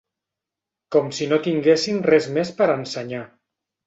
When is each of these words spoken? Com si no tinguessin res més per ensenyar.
Com 0.95 1.11
si 1.17 1.27
no 1.33 1.37
tinguessin 1.47 1.99
res 2.07 2.31
més 2.39 2.53
per 2.63 2.69
ensenyar. 2.77 3.21